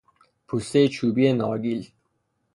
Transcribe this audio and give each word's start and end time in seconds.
پوستهی 0.47 0.89
چوبی 0.89 1.33
نارگیل 1.33 1.91